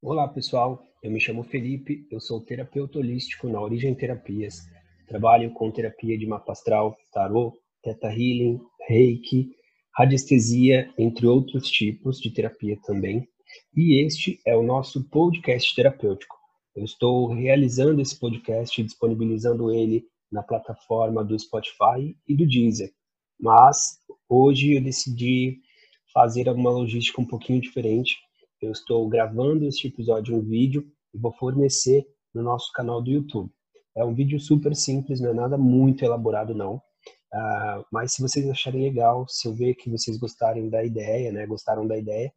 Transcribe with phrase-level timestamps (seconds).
[0.00, 0.86] Olá, pessoal.
[1.02, 4.60] Eu me chamo Felipe, eu sou terapeuta holístico na Origem Terapias.
[5.08, 9.50] Trabalho com terapia de mapa astral, tarô, teta healing, reiki,
[9.92, 13.26] radiestesia, entre outros tipos de terapia também.
[13.76, 16.36] E este é o nosso podcast terapêutico.
[16.76, 22.92] Eu estou realizando esse podcast e disponibilizando ele na plataforma do Spotify e do Deezer.
[23.40, 25.58] Mas hoje eu decidi
[26.14, 28.14] fazer uma logística um pouquinho diferente
[28.60, 33.50] eu estou gravando este episódio em vídeo e vou fornecer no nosso canal do YouTube.
[33.96, 36.76] É um vídeo super simples, não é nada muito elaborado não.
[37.32, 41.46] Uh, mas se vocês acharem legal, se eu ver que vocês gostarem da ideia, né,
[41.46, 42.32] gostaram da ideia,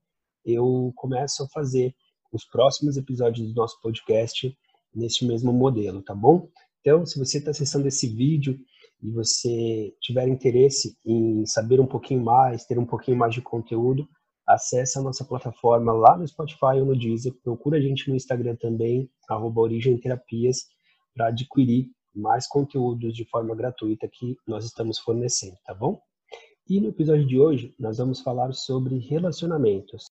[0.45, 1.93] eu começo a fazer
[2.31, 4.55] os próximos episódios do nosso podcast
[4.93, 6.49] nesse mesmo modelo, tá bom?
[6.81, 8.57] Então, se você está acessando esse vídeo
[9.01, 14.07] e você tiver interesse em saber um pouquinho mais, ter um pouquinho mais de conteúdo,
[14.53, 18.55] acesse a nossa plataforma lá no Spotify ou no Deezer, procura a gente no Instagram
[18.55, 19.61] também, arroba
[20.01, 20.67] Terapias,
[21.13, 26.01] para adquirir mais conteúdos de forma gratuita que nós estamos fornecendo, tá bom?
[26.67, 30.05] E no episódio de hoje, nós vamos falar sobre relacionamentos.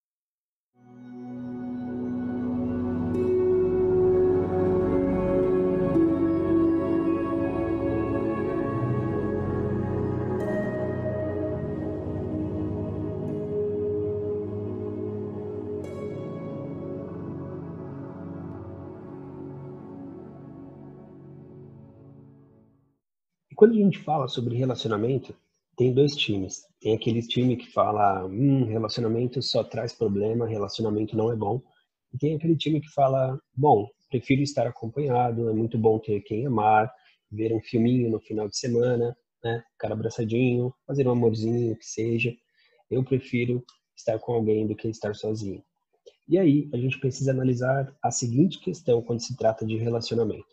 [23.60, 25.36] Quando a gente fala sobre relacionamento,
[25.76, 26.62] tem dois times.
[26.80, 31.60] Tem aquele time que fala, hum, relacionamento só traz problema, relacionamento não é bom.
[32.10, 36.46] E tem aquele time que fala, bom, prefiro estar acompanhado, é muito bom ter quem
[36.46, 36.90] amar,
[37.30, 42.34] ver um filminho no final de semana, né, cara abraçadinho, fazer um amorzinho, que seja.
[42.90, 43.62] Eu prefiro
[43.94, 45.62] estar com alguém do que estar sozinho.
[46.26, 50.48] E aí, a gente precisa analisar a seguinte questão quando se trata de relacionamento.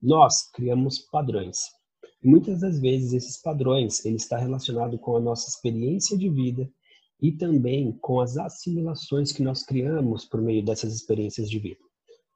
[0.00, 1.76] Nós criamos padrões.
[2.22, 6.68] Muitas das vezes esses padrões ele está relacionado com a nossa experiência de vida
[7.20, 11.80] e também com as assimilações que nós criamos por meio dessas experiências de vida.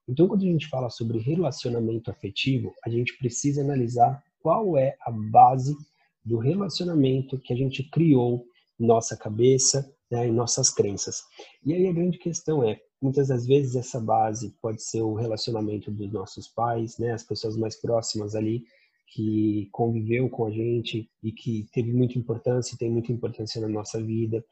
[0.09, 5.11] Então, quando a gente fala sobre relacionamento afetivo, a gente precisa analisar qual é a
[5.11, 5.77] base
[6.25, 8.45] do relacionamento que a gente criou
[8.79, 11.23] em nossa cabeça, né, em nossas crenças.
[11.65, 15.91] E aí a grande questão é, muitas das vezes essa base pode ser o relacionamento
[15.91, 18.65] dos nossos pais, né, as pessoas mais próximas ali,
[19.11, 24.03] que conviveu com a gente e que teve muita importância tem muita importância na nossa
[24.03, 24.45] vida,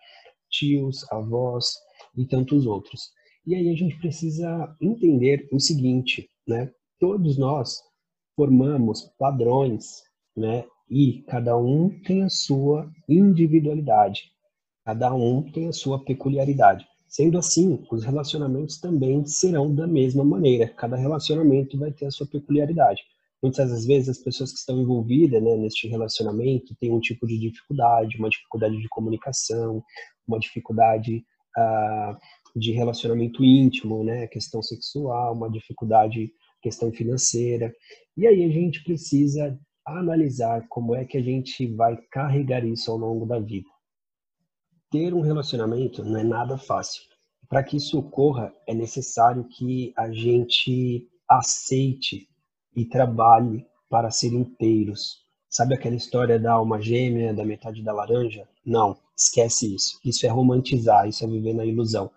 [0.50, 1.72] tios, avós
[2.16, 3.10] e tantos outros.
[3.46, 6.70] E aí a gente precisa entender o seguinte, né?
[6.98, 7.78] Todos nós
[8.34, 10.02] formamos padrões,
[10.36, 10.64] né?
[10.90, 14.32] E cada um tem a sua individualidade,
[14.84, 16.86] cada um tem a sua peculiaridade.
[17.06, 20.69] Sendo assim, os relacionamentos também serão da mesma maneira.
[20.69, 23.02] Cada relacionamento vai ter a sua peculiaridade
[23.43, 27.38] muitas das vezes as pessoas que estão envolvidas né, neste relacionamento têm um tipo de
[27.38, 29.82] dificuldade, uma dificuldade de comunicação,
[30.26, 31.25] uma dificuldade
[31.56, 32.16] uh,
[32.59, 37.72] de relacionamento íntimo, né, questão sexual, uma dificuldade, questão financeira.
[38.16, 42.99] E aí a gente precisa analisar como é que a gente vai carregar isso ao
[42.99, 43.69] longo da vida.
[44.91, 47.03] Ter um relacionamento não é nada fácil.
[47.49, 52.27] Para que isso ocorra, é necessário que a gente aceite
[52.78, 55.24] e trabalhe para ser inteiros.
[55.50, 58.46] Sabe aquela história da alma gêmea, da metade da laranja?
[58.64, 59.98] Não, esquece isso.
[60.04, 62.08] Isso é romantizar, isso é viver na ilusão.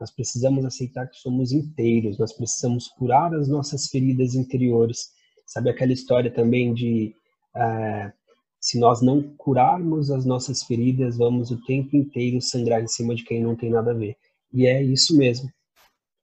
[0.00, 5.10] Nós precisamos aceitar que somos inteiros, nós precisamos curar as nossas feridas interiores.
[5.46, 7.14] Sabe aquela história também de
[7.54, 8.12] é,
[8.60, 13.24] se nós não curarmos as nossas feridas, vamos o tempo inteiro sangrar em cima de
[13.24, 14.16] quem não tem nada a ver.
[14.52, 15.48] E é isso mesmo.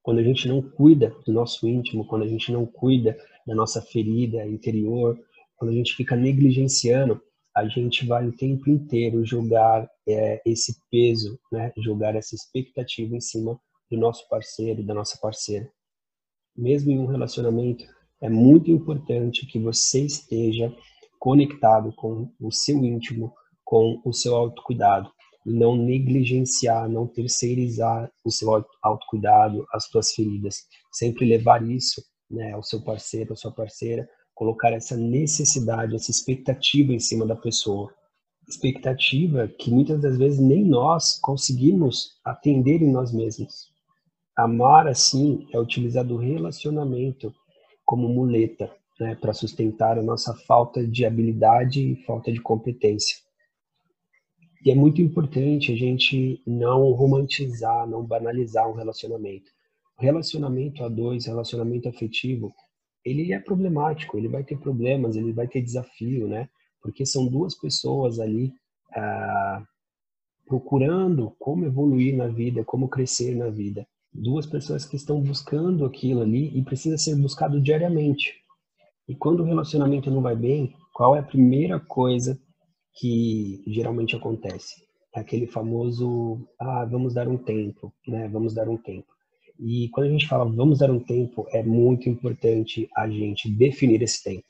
[0.04, 3.82] Quando a gente não cuida do nosso íntimo, quando a gente não cuida da nossa
[3.82, 5.18] ferida interior,
[5.56, 7.22] quando a gente fica negligenciando,
[7.56, 11.72] a gente vai o tempo inteiro jogar é, esse peso, né?
[11.78, 15.72] jogar essa expectativa em cima do nosso parceiro da nossa parceira.
[16.56, 17.86] Mesmo em um relacionamento,
[18.22, 20.74] é muito importante que você esteja
[21.20, 23.34] conectado com o seu íntimo,
[23.64, 25.10] com o seu autocuidado,
[25.46, 30.64] não negligenciar, não terceirizar o seu autocuidado, as suas feridas.
[30.92, 36.94] Sempre levar isso né, ao seu parceiro, à sua parceira, colocar essa necessidade, essa expectativa
[36.94, 37.94] em cima da pessoa.
[38.48, 43.74] Expectativa que muitas das vezes nem nós conseguimos atender em nós mesmos.
[44.36, 47.34] Amar, assim, é utilizar do relacionamento
[47.86, 48.70] como muleta
[49.00, 53.18] né, para sustentar a nossa falta de habilidade e falta de competência.
[54.66, 59.52] E é muito importante a gente não romantizar, não banalizar um relacionamento.
[59.98, 62.54] Relacionamento a dois, relacionamento afetivo,
[63.04, 66.50] ele é problemático, ele vai ter problemas, ele vai ter desafio, né?
[66.82, 68.54] Porque são duas pessoas ali
[68.94, 69.64] ah,
[70.46, 73.88] procurando como evoluir na vida, como crescer na vida.
[74.14, 78.34] Duas pessoas que estão buscando aquilo ali e precisa ser buscado diariamente.
[79.08, 82.40] E quando o relacionamento não vai bem, qual é a primeira coisa
[82.94, 84.84] que geralmente acontece?
[85.14, 88.28] Aquele famoso, ah, vamos dar um tempo, né?
[88.30, 89.15] Vamos dar um tempo.
[89.60, 94.02] E quando a gente fala vamos dar um tempo, é muito importante a gente definir
[94.02, 94.44] esse tempo.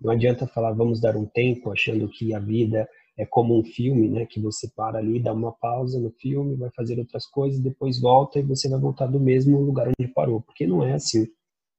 [0.00, 2.88] Não adianta falar vamos dar um tempo achando que a vida
[3.18, 6.70] é como um filme, né, que você para ali, dá uma pausa no filme, vai
[6.74, 10.66] fazer outras coisas, depois volta e você vai voltar do mesmo lugar onde parou, porque
[10.66, 11.26] não é assim,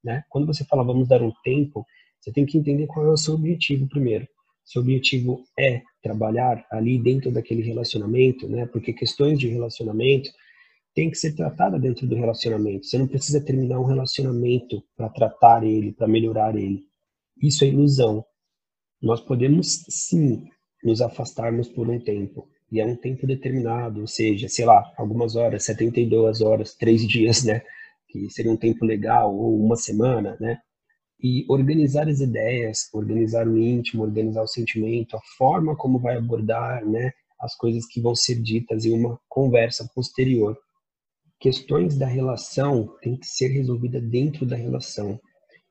[0.04, 0.24] né?
[0.30, 1.86] Quando você fala vamos dar um tempo,
[2.20, 4.28] você tem que entender qual é o seu objetivo primeiro.
[4.64, 8.68] Seu objetivo é trabalhar ali dentro daquele relacionamento, né?
[8.68, 10.30] Porque questões de relacionamento
[10.94, 12.86] têm que ser tratadas dentro do relacionamento.
[12.86, 16.84] Você não precisa terminar um relacionamento para tratar ele, para melhorar ele.
[17.42, 18.26] Isso é ilusão.
[19.02, 20.48] Nós podemos sim
[20.84, 22.48] nos afastarmos por um tempo.
[22.72, 27.44] E é um tempo determinado, ou seja, sei lá, algumas horas, 72 horas, três dias,
[27.44, 27.62] né?
[28.08, 30.60] Que seria um tempo legal, ou uma semana, né?
[31.22, 36.86] E organizar as ideias, organizar o íntimo, organizar o sentimento, a forma como vai abordar,
[36.86, 37.12] né?
[37.40, 40.58] As coisas que vão ser ditas em uma conversa posterior.
[41.42, 45.20] Questões da relação têm que ser resolvidas dentro da relação.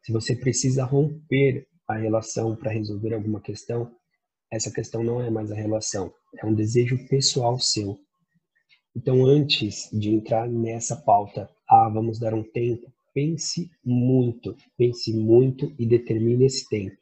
[0.03, 3.89] Se você precisa romper a relação para resolver alguma questão,
[4.51, 6.13] essa questão não é mais a relação,
[6.43, 7.97] é um desejo pessoal seu.
[8.97, 15.73] Então, antes de entrar nessa pauta, ah, vamos dar um tempo, pense muito, pense muito
[15.79, 16.97] e determine esse tempo.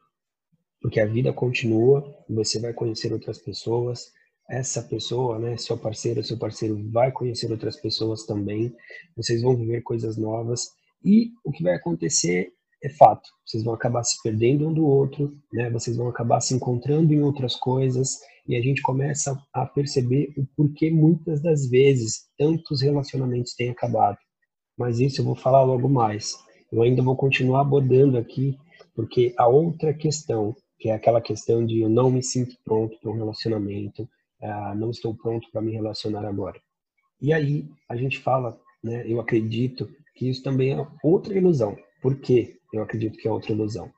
[0.79, 4.12] Porque a vida continua, você vai conhecer outras pessoas,
[4.49, 8.75] essa pessoa, né, seu parceiro, seu parceiro vai conhecer outras pessoas também,
[9.17, 10.71] vocês vão viver coisas novas
[11.05, 12.50] e o que vai acontecer
[12.83, 13.29] é fato.
[13.45, 15.69] Vocês vão acabar se perdendo um do outro, né?
[15.71, 20.47] Vocês vão acabar se encontrando em outras coisas e a gente começa a perceber o
[20.56, 24.17] porquê muitas das vezes tantos relacionamentos têm acabado.
[24.77, 26.35] Mas isso eu vou falar logo mais.
[26.71, 28.56] Eu ainda vou continuar abordando aqui
[28.95, 33.11] porque a outra questão, que é aquela questão de eu não me sinto pronto para
[33.11, 34.09] um relacionamento,
[34.43, 36.61] uh, não estou pronto para me relacionar agora.
[37.20, 39.05] E aí a gente fala, né?
[39.06, 41.76] Eu acredito que isso também é outra ilusão.
[42.00, 42.58] Por quê?
[42.73, 43.90] eu acredito que é outra ilusão.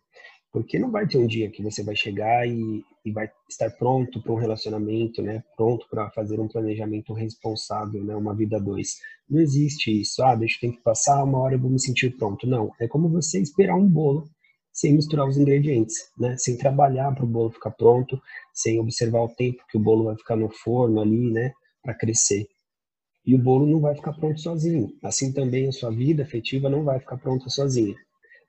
[0.53, 4.21] Porque não vai ter um dia que você vai chegar e, e vai estar pronto
[4.21, 5.45] para um relacionamento, né?
[5.57, 8.17] Pronto para fazer um planejamento responsável, né?
[8.17, 8.97] Uma vida dois.
[9.29, 10.23] Não existe isso.
[10.25, 12.49] Ah, deixa eu ter que passar uma hora eu vou me sentir pronto.
[12.49, 12.73] Não.
[12.81, 14.29] É como você esperar um bolo
[14.73, 16.37] sem misturar os ingredientes, né?
[16.37, 18.21] Sem trabalhar para o bolo ficar pronto,
[18.61, 21.53] sem observar o tempo que o bolo vai ficar no forno ali, né?
[21.83, 22.47] Para crescer.
[23.25, 24.89] E o bolo não vai ficar pronto sozinho.
[25.03, 27.95] Assim também a sua vida afetiva não vai ficar pronta sozinha.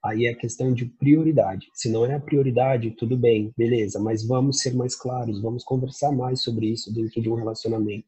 [0.03, 1.67] Aí é questão de prioridade.
[1.75, 6.11] Se não é a prioridade, tudo bem, beleza, mas vamos ser mais claros, vamos conversar
[6.11, 8.07] mais sobre isso dentro de um relacionamento.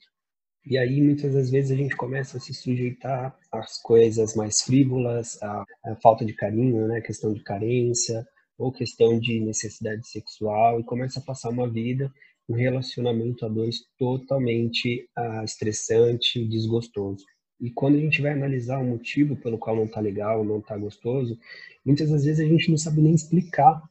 [0.65, 5.37] E aí, muitas das vezes, a gente começa a se sujeitar às coisas mais frívolas,
[5.43, 7.01] à, à falta de carinho, né?
[7.01, 8.25] questão de carência,
[8.57, 12.11] ou questão de necessidade sexual, e começa a passar uma vida,
[12.47, 17.23] um relacionamento a dois totalmente ah, estressante, desgostoso.
[17.59, 20.77] E quando a gente vai analisar o motivo pelo qual não tá legal, não tá
[20.77, 21.37] gostoso,
[21.85, 23.81] muitas das vezes a gente não sabe nem explicar.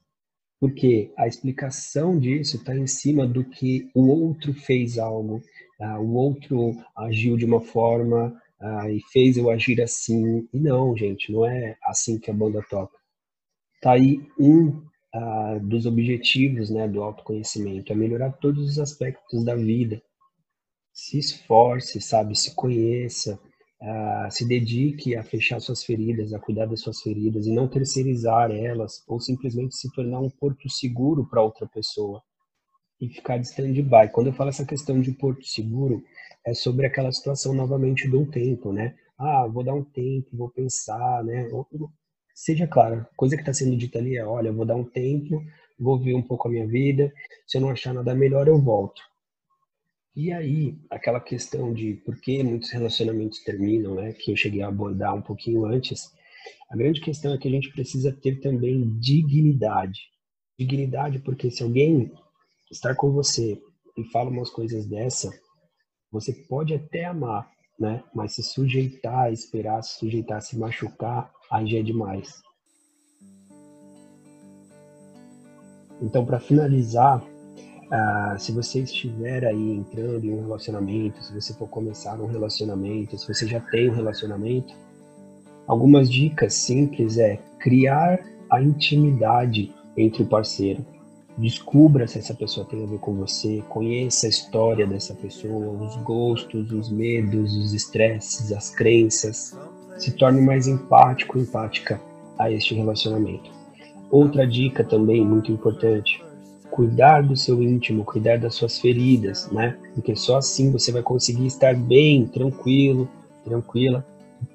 [0.60, 5.42] Porque a explicação disso está em cima do que o outro fez algo,
[5.80, 10.48] uh, o outro agiu de uma forma uh, e fez eu agir assim.
[10.52, 12.96] E não, gente, não é assim que a banda toca.
[13.82, 19.56] Tá aí um uh, dos objetivos né, do autoconhecimento, é melhorar todos os aspectos da
[19.56, 20.00] vida.
[20.92, 23.40] Se esforce, sabe, se conheça,
[23.82, 28.52] uh, se dedique a fechar suas feridas, a cuidar das suas feridas e não terceirizar
[28.52, 32.22] elas ou simplesmente se tornar um porto seguro para outra pessoa
[33.00, 34.12] e ficar de stand-by.
[34.12, 36.04] Quando eu falo essa questão de porto seguro,
[36.46, 38.94] é sobre aquela situação novamente do tempo, né?
[39.18, 41.48] Ah, vou dar um tempo, vou pensar, né?
[42.34, 45.42] Seja claro, a coisa que está sendo dita ali é, olha, vou dar um tempo,
[45.78, 47.12] vou ver um pouco a minha vida,
[47.46, 49.02] se eu não achar nada melhor, eu volto.
[50.14, 54.68] E aí, aquela questão de por que muitos relacionamentos terminam, né, que eu cheguei a
[54.68, 56.10] abordar um pouquinho antes,
[56.70, 60.00] a grande questão é que a gente precisa ter também dignidade.
[60.58, 62.12] Dignidade porque se alguém
[62.70, 63.60] estar com você
[63.96, 65.30] e fala umas coisas dessa,
[66.10, 67.50] você pode até amar,
[67.82, 72.40] né, mas se sujeitar, esperar, se sujeitar, se machucar, aí já é demais.
[76.00, 77.22] Então, para finalizar,
[77.90, 83.18] ah, se você estiver aí entrando em um relacionamento, se você for começar um relacionamento,
[83.18, 84.74] se você já tem um relacionamento,
[85.66, 88.20] Algumas dicas simples é criar
[88.50, 90.84] a intimidade entre o parceiro.
[91.36, 95.96] Descubra se essa pessoa tem a ver com você, conheça a história dessa pessoa, os
[96.02, 99.56] gostos, os medos, os estresses, as crenças.
[99.98, 102.00] Se torne mais empático, empática
[102.38, 103.50] a este relacionamento.
[104.10, 106.22] Outra dica também muito importante:
[106.70, 109.78] cuidar do seu íntimo, cuidar das suas feridas, né?
[109.94, 113.08] Porque só assim você vai conseguir estar bem, tranquilo,
[113.42, 114.04] tranquila,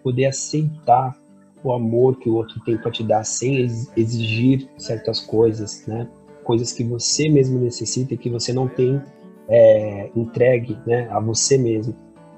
[0.03, 1.17] poder aceitar
[1.63, 3.65] o amor que o outro tem para te dar sem
[3.95, 6.07] exigir certas coisas, né?
[6.47, 9.01] Coisas que você mesmo necessita e que você não tem
[9.49, 11.93] é, entregue, né, a você mesmo.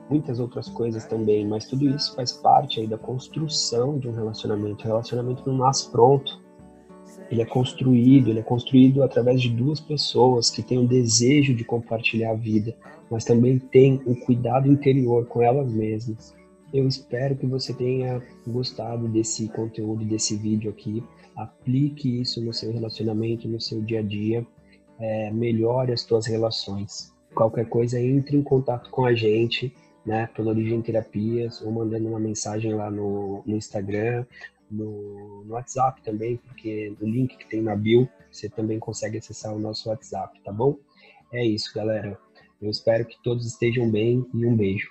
[0.10, 4.84] Muitas outras coisas também, mas tudo isso faz parte aí da construção de um relacionamento.
[4.84, 6.42] O relacionamento não nasce pronto.
[7.30, 11.64] Ele é construído, ele é construído através de duas pessoas que têm o desejo de
[11.64, 12.76] compartilhar a vida,
[13.12, 16.34] mas também têm o cuidado interior com elas mesmas.
[16.74, 21.04] Eu espero que você tenha gostado desse conteúdo, desse vídeo aqui.
[21.40, 24.46] Aplique isso no seu relacionamento, no seu dia a dia.
[25.00, 27.14] É, melhore as suas relações.
[27.34, 29.74] Qualquer coisa, entre em contato com a gente,
[30.06, 34.26] né, pela Origem Terapias, ou mandando uma mensagem lá no, no Instagram,
[34.70, 39.56] no, no, WhatsApp também, porque no link que tem na bio, você também consegue acessar
[39.56, 40.78] o nosso WhatsApp, tá bom?
[41.32, 42.20] É isso, galera.
[42.62, 44.90] Eu espero que todos estejam bem e um beijo.